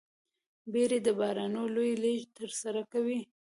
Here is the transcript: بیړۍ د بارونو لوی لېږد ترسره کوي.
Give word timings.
بیړۍ 0.71 0.99
د 1.03 1.09
بارونو 1.19 1.61
لوی 1.75 1.91
لېږد 2.03 2.29
ترسره 2.39 2.81
کوي. 2.91 3.19